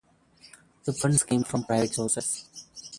The 0.85 0.93
funds 0.93 1.21
came 1.21 1.43
from 1.43 1.63
private 1.65 1.93
sources. 1.93 2.45